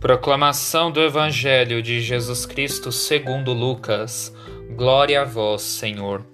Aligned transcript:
Proclamação 0.00 0.92
do 0.92 1.00
Evangelho 1.00 1.82
de 1.82 2.00
Jesus 2.00 2.46
Cristo 2.46 2.92
segundo 2.92 3.52
Lucas. 3.52 4.32
Glória 4.76 5.22
a 5.22 5.24
vós, 5.24 5.62
Senhor. 5.62 6.24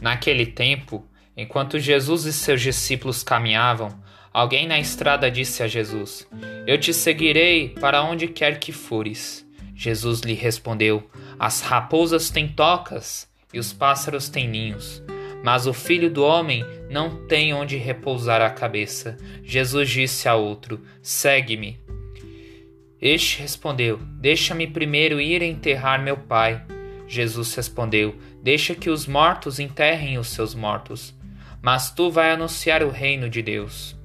Naquele 0.00 0.46
tempo, 0.46 1.04
enquanto 1.36 1.80
Jesus 1.80 2.24
e 2.24 2.32
seus 2.32 2.60
discípulos 2.62 3.24
caminhavam, 3.24 4.00
alguém 4.32 4.68
na 4.68 4.78
estrada 4.78 5.28
disse 5.28 5.60
a 5.60 5.66
Jesus: 5.66 6.24
Eu 6.68 6.78
te 6.78 6.94
seguirei 6.94 7.70
para 7.70 8.00
onde 8.04 8.28
quer 8.28 8.60
que 8.60 8.70
fores. 8.70 9.44
Jesus 9.74 10.20
lhe 10.20 10.34
respondeu: 10.34 11.02
As 11.36 11.62
raposas 11.62 12.30
têm 12.30 12.46
tocas 12.46 13.28
e 13.52 13.58
os 13.58 13.72
pássaros 13.72 14.28
têm 14.28 14.48
ninhos, 14.48 15.02
mas 15.42 15.66
o 15.66 15.72
filho 15.72 16.10
do 16.10 16.22
homem 16.22 16.64
não 16.88 17.26
tem 17.26 17.52
onde 17.52 17.76
repousar 17.76 18.40
a 18.40 18.50
cabeça. 18.50 19.16
Jesus 19.42 19.90
disse 19.90 20.28
a 20.28 20.36
outro: 20.36 20.80
Segue-me. 21.02 21.89
Este 23.00 23.40
respondeu: 23.40 23.98
Deixa-me 24.20 24.66
primeiro 24.66 25.20
ir 25.20 25.40
enterrar 25.40 26.02
meu 26.02 26.18
pai. 26.18 26.62
Jesus 27.08 27.54
respondeu: 27.54 28.14
Deixa 28.42 28.74
que 28.74 28.90
os 28.90 29.06
mortos 29.06 29.58
enterrem 29.58 30.18
os 30.18 30.28
seus 30.28 30.54
mortos, 30.54 31.14
mas 31.62 31.90
tu 31.90 32.10
vai 32.10 32.30
anunciar 32.30 32.82
o 32.82 32.90
reino 32.90 33.30
de 33.30 33.40
Deus. 33.40 33.96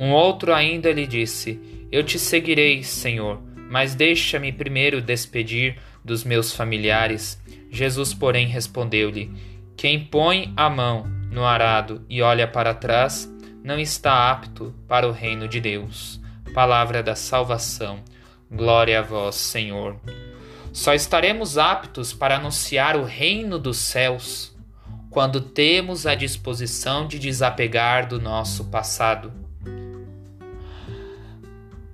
Um 0.00 0.10
outro 0.10 0.52
ainda 0.52 0.90
lhe 0.90 1.06
disse: 1.06 1.60
Eu 1.92 2.02
te 2.02 2.18
seguirei, 2.18 2.82
Senhor, 2.82 3.40
mas 3.70 3.94
deixa-me 3.94 4.50
primeiro 4.50 5.00
despedir 5.00 5.78
dos 6.04 6.24
meus 6.24 6.52
familiares. 6.52 7.40
Jesus, 7.70 8.12
porém, 8.12 8.48
respondeu-lhe: 8.48 9.30
Quem 9.76 10.04
põe 10.04 10.52
a 10.56 10.68
mão 10.68 11.06
no 11.30 11.44
arado 11.44 12.04
e 12.08 12.20
olha 12.20 12.48
para 12.48 12.74
trás, 12.74 13.32
não 13.62 13.78
está 13.78 14.32
apto 14.32 14.74
para 14.88 15.06
o 15.06 15.12
reino 15.12 15.46
de 15.46 15.60
Deus 15.60 16.23
palavra 16.54 17.02
da 17.02 17.16
salvação. 17.16 17.98
Glória 18.48 19.00
a 19.00 19.02
vós, 19.02 19.34
Senhor. 19.34 19.96
Só 20.72 20.94
estaremos 20.94 21.58
aptos 21.58 22.12
para 22.12 22.36
anunciar 22.36 22.96
o 22.96 23.02
reino 23.02 23.58
dos 23.58 23.76
céus 23.78 24.54
quando 25.10 25.40
temos 25.40 26.06
a 26.06 26.14
disposição 26.14 27.08
de 27.08 27.18
desapegar 27.18 28.06
do 28.06 28.20
nosso 28.20 28.66
passado, 28.66 29.32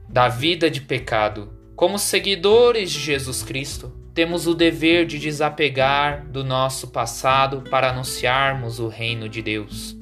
da 0.07 0.29
vida 0.29 0.71
de 0.71 0.83
pecado. 0.83 1.51
Como 1.75 1.99
seguidores 1.99 2.91
de 2.91 3.01
Jesus 3.01 3.43
Cristo, 3.43 3.91
temos 4.13 4.47
o 4.47 4.55
dever 4.55 5.07
de 5.07 5.19
desapegar 5.19 6.27
do 6.27 6.45
nosso 6.45 6.89
passado 6.89 7.63
para 7.71 7.91
anunciarmos 7.91 8.79
o 8.79 8.89
reino 8.89 9.27
de 9.27 9.41
Deus. 9.41 9.97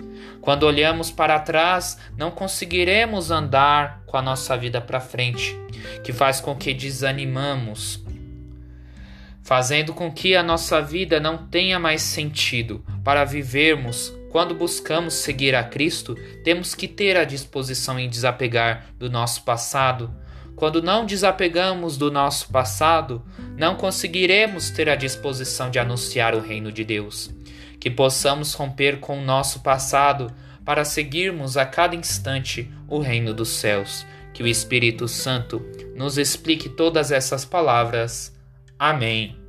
Quando 0.48 0.62
olhamos 0.62 1.10
para 1.10 1.38
trás, 1.38 1.98
não 2.16 2.30
conseguiremos 2.30 3.30
andar 3.30 4.02
com 4.06 4.16
a 4.16 4.22
nossa 4.22 4.56
vida 4.56 4.80
para 4.80 4.98
frente, 4.98 5.54
que 6.02 6.10
faz 6.10 6.40
com 6.40 6.56
que 6.56 6.72
desanimamos, 6.72 8.02
fazendo 9.42 9.92
com 9.92 10.10
que 10.10 10.34
a 10.34 10.42
nossa 10.42 10.80
vida 10.80 11.20
não 11.20 11.36
tenha 11.36 11.78
mais 11.78 12.00
sentido. 12.00 12.82
Para 13.04 13.26
vivermos, 13.26 14.10
quando 14.30 14.54
buscamos 14.54 15.12
seguir 15.12 15.54
a 15.54 15.62
Cristo, 15.62 16.14
temos 16.42 16.74
que 16.74 16.88
ter 16.88 17.18
a 17.18 17.24
disposição 17.24 17.98
em 17.98 18.08
desapegar 18.08 18.86
do 18.98 19.10
nosso 19.10 19.42
passado. 19.42 20.10
Quando 20.56 20.80
não 20.80 21.04
desapegamos 21.04 21.98
do 21.98 22.10
nosso 22.10 22.48
passado, 22.48 23.22
não 23.54 23.74
conseguiremos 23.74 24.70
ter 24.70 24.88
a 24.88 24.96
disposição 24.96 25.70
de 25.70 25.78
anunciar 25.78 26.34
o 26.34 26.40
reino 26.40 26.72
de 26.72 26.84
Deus 26.84 27.36
que 27.80 27.90
possamos 27.90 28.54
romper 28.54 29.00
com 29.00 29.18
o 29.18 29.24
nosso 29.24 29.60
passado 29.60 30.32
para 30.64 30.84
seguirmos 30.84 31.56
a 31.56 31.64
cada 31.64 31.96
instante 31.96 32.70
o 32.86 32.98
reino 32.98 33.32
dos 33.32 33.48
céus. 33.48 34.06
Que 34.34 34.42
o 34.42 34.46
Espírito 34.46 35.08
Santo 35.08 35.64
nos 35.96 36.18
explique 36.18 36.68
todas 36.68 37.10
essas 37.10 37.44
palavras. 37.44 38.36
Amém. 38.78 39.47